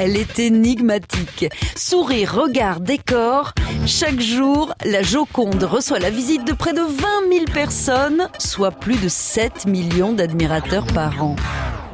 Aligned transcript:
Elle 0.00 0.16
est 0.16 0.38
énigmatique. 0.38 1.46
Sourire, 1.74 2.32
regard, 2.32 2.78
décor. 2.78 3.52
Chaque 3.84 4.20
jour, 4.20 4.72
la 4.84 5.02
Joconde 5.02 5.64
reçoit 5.64 5.98
la 5.98 6.10
visite 6.10 6.46
de 6.46 6.52
près 6.52 6.72
de 6.72 6.82
20 6.82 6.86
000 7.32 7.44
personnes, 7.52 8.28
soit 8.38 8.70
plus 8.70 8.94
de 8.94 9.08
7 9.08 9.66
millions 9.66 10.12
d'admirateurs 10.12 10.86
par 10.94 11.20
an. 11.24 11.34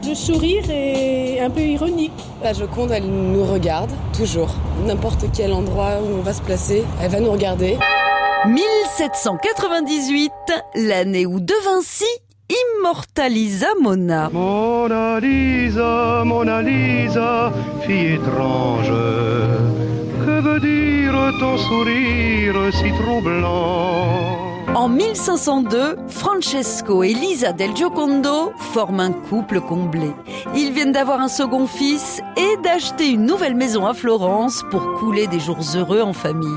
Le 0.06 0.14
sourire 0.14 0.64
est 0.69 1.40
un 1.40 1.48
peu 1.48 1.62
ironique. 1.62 2.12
La 2.43 2.53
Joconde, 2.53 2.90
elle 2.90 3.07
nous 3.07 3.46
regarde, 3.46 3.90
toujours. 4.14 4.55
N'importe 4.84 5.25
quel 5.34 5.55
endroit 5.55 6.02
où 6.02 6.18
on 6.18 6.21
va 6.21 6.34
se 6.34 6.43
placer, 6.43 6.84
elle 7.00 7.11
va 7.11 7.21
nous 7.21 7.32
regarder. 7.32 7.79
1798, 8.46 10.30
l'année 10.75 11.25
où 11.25 11.41
De 11.41 11.55
Vinci 11.64 12.05
immortalisa 12.48 13.74
Mona. 13.80 14.29
Mona 14.30 15.18
Lisa, 15.18 16.24
Mona 16.24 16.61
Lisa, 16.61 17.52
fille 17.86 18.14
étrange, 18.14 18.93
que 20.25 20.40
veut 20.40 20.61
dire 20.61 21.32
ton 21.40 21.57
sourire 21.57 22.72
si 22.72 22.90
troublant? 23.00 24.33
En 24.75 24.89
1502, 24.89 25.96
Francesco 26.09 27.03
et 27.03 27.14
Lisa 27.14 27.53
del 27.53 27.75
Giocondo 27.77 28.53
forment 28.73 29.00
un 29.00 29.13
couple 29.13 29.61
comblé. 29.61 30.11
Ils 30.55 30.73
viennent 30.73 30.93
d'avoir 30.93 31.21
un 31.21 31.29
second 31.29 31.67
fils 31.67 32.20
et 32.37 32.56
d'acheter 32.62 33.11
une 33.11 33.25
nouvelle 33.25 33.55
maison 33.55 33.87
à 33.87 33.95
Florence 33.95 34.64
pour 34.70 34.95
couler 34.95 35.27
des 35.27 35.39
jours 35.39 35.61
heureux 35.75 36.00
en 36.00 36.12
famille. 36.12 36.48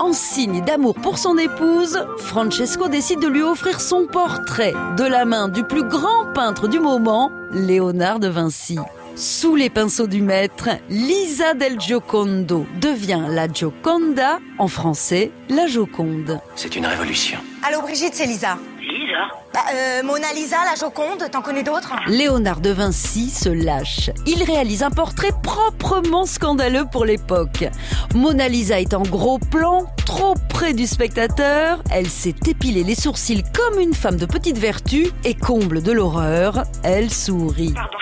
En 0.00 0.12
signe 0.12 0.62
d'amour 0.64 0.94
pour 0.94 1.18
son 1.18 1.36
épouse, 1.38 2.06
Francesco 2.18 2.88
décide 2.88 3.20
de 3.20 3.28
lui 3.28 3.42
offrir 3.42 3.80
son 3.80 4.06
portrait 4.06 4.74
de 4.96 5.04
la 5.04 5.24
main 5.24 5.48
du 5.48 5.64
plus 5.64 5.84
grand 5.84 6.32
peintre 6.34 6.68
du 6.68 6.78
moment, 6.78 7.32
Léonard 7.52 8.20
de 8.20 8.28
Vinci. 8.28 8.78
Sous 9.16 9.56
les 9.56 9.70
pinceaux 9.70 10.06
du 10.06 10.20
maître, 10.20 10.68
Lisa 10.90 11.54
del 11.54 11.80
Giocondo 11.80 12.66
devient 12.82 13.22
la 13.30 13.48
Gioconda, 13.48 14.40
en 14.58 14.68
français, 14.68 15.30
la 15.48 15.66
Joconde. 15.66 16.38
C'est 16.54 16.76
une 16.76 16.84
révolution. 16.84 17.38
Allô 17.66 17.80
Brigitte, 17.80 18.12
c'est 18.12 18.26
Lisa. 18.26 18.58
Lisa 18.78 19.28
bah, 19.54 19.60
euh, 19.72 20.02
Mona 20.02 20.30
Lisa, 20.34 20.58
la 20.70 20.74
Joconde, 20.74 21.30
t'en 21.32 21.40
connais 21.40 21.62
d'autres? 21.62 21.94
Léonard 22.08 22.60
de 22.60 22.68
Vinci 22.68 23.30
se 23.30 23.48
lâche. 23.48 24.10
Il 24.26 24.42
réalise 24.42 24.82
un 24.82 24.90
portrait 24.90 25.32
proprement 25.42 26.26
scandaleux 26.26 26.84
pour 26.84 27.06
l'époque. 27.06 27.64
Mona 28.14 28.48
Lisa 28.48 28.82
est 28.82 28.92
en 28.92 29.02
gros 29.02 29.38
plan, 29.38 29.86
trop 30.04 30.34
près 30.50 30.74
du 30.74 30.86
spectateur. 30.86 31.82
Elle 31.90 32.10
s'est 32.10 32.34
épilée 32.46 32.84
les 32.84 32.94
sourcils 32.94 33.44
comme 33.54 33.80
une 33.80 33.94
femme 33.94 34.16
de 34.16 34.26
petite 34.26 34.58
vertu 34.58 35.08
et 35.24 35.32
comble 35.32 35.82
de 35.82 35.92
l'horreur, 35.92 36.64
elle 36.82 37.10
sourit. 37.10 37.72
Pardon, 37.72 37.96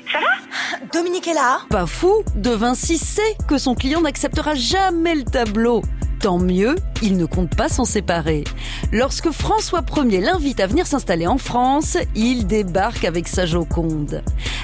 reconnu. 0.00 0.12
Ça 0.12 0.18
va? 0.20 0.86
Dominique 0.92 1.28
est 1.28 1.34
là 1.34 1.60
Pas 1.70 1.86
fou, 1.86 2.22
De 2.34 2.50
Vinci 2.50 2.98
sait 2.98 3.36
que 3.48 3.58
son 3.58 3.74
client 3.74 4.00
n'acceptera 4.00 4.54
jamais 4.54 5.14
le 5.14 5.24
tableau. 5.24 5.82
Tant 6.20 6.38
mieux, 6.38 6.74
il 7.00 7.16
ne 7.16 7.24
compte 7.24 7.56
pas 7.56 7.70
s'en 7.70 7.86
séparer. 7.86 8.44
Lorsque 8.92 9.30
François 9.30 9.80
Ier 10.04 10.20
l'invite 10.20 10.60
à 10.60 10.66
venir 10.66 10.86
s'installer 10.86 11.26
en 11.26 11.38
France, 11.38 11.96
il 12.14 12.46
débarque 12.46 13.04
avec 13.06 13.26
sa 13.26 13.46
Joconde. 13.46 14.22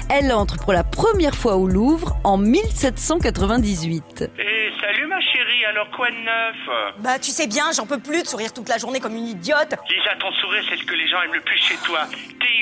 Elle 0.09 0.31
entre 0.31 0.57
pour 0.57 0.71
la 0.71 0.83
première 0.83 1.33
fois 1.33 1.55
au 1.55 1.67
Louvre 1.67 2.15
en 2.23 2.37
1798. 2.37 4.29
Eh, 4.37 4.69
salut 4.79 5.07
ma 5.07 5.19
chérie, 5.19 5.65
alors 5.65 5.89
quoi 5.95 6.11
de 6.11 6.15
neuf? 6.15 6.95
Bah 6.99 7.17
tu 7.19 7.31
sais 7.31 7.47
bien, 7.47 7.71
j'en 7.75 7.87
peux 7.87 7.99
plus 7.99 8.21
de 8.21 8.27
sourire 8.27 8.53
toute 8.53 8.69
la 8.69 8.77
journée 8.77 8.99
comme 8.99 9.15
une 9.15 9.27
idiote. 9.27 9.73
Lisa, 9.89 10.15
ton 10.19 10.31
sourire, 10.33 10.63
c'est 10.69 10.77
ce 10.77 10.85
que 10.85 10.93
les 10.93 11.07
gens 11.07 11.17
aiment 11.25 11.33
le 11.33 11.41
plus 11.41 11.57
chez 11.57 11.75
toi. 11.77 12.01
T'es 12.39 12.56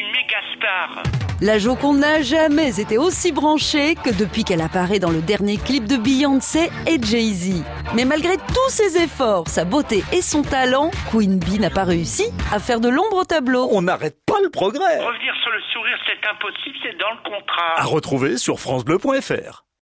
La 1.41 1.59
Joconde 1.59 1.99
n'a 1.99 2.21
jamais 2.21 2.79
été 2.79 2.97
aussi 2.97 3.31
branchée 3.31 3.95
que 3.95 4.09
depuis 4.09 4.43
qu'elle 4.43 4.61
apparaît 4.61 4.99
dans 4.99 5.11
le 5.11 5.21
dernier 5.21 5.57
clip 5.57 5.85
de 5.85 5.97
Beyoncé 5.97 6.69
et 6.87 7.01
Jay-Z. 7.01 7.61
Mais 7.93 8.05
malgré 8.05 8.37
tous 8.37 8.69
ses 8.69 9.03
efforts, 9.03 9.47
sa 9.47 9.65
beauté 9.65 10.03
et 10.13 10.21
son 10.21 10.43
talent, 10.43 10.91
Queen 11.11 11.37
Bee 11.37 11.59
n'a 11.59 11.69
pas 11.69 11.83
réussi 11.83 12.23
à 12.53 12.59
faire 12.59 12.79
de 12.79 12.89
l'ombre 12.89 13.17
au 13.17 13.25
tableau. 13.25 13.67
On 13.71 13.81
n'arrête 13.81 14.17
pas 14.25 14.39
le 14.41 14.49
progrès. 14.49 14.99
Revenir 14.99 15.33
sur 15.43 15.51
le 15.51 15.61
sourire, 15.73 15.97
c'est 16.05 16.27
impossible, 16.29 16.75
c'est 16.81 16.97
dans 16.97 17.11
le 17.11 17.29
contrat. 17.29 17.73
À 17.75 17.83
retrouver 17.83 18.37
sur 18.37 18.59
francebleu.fr. 18.59 19.65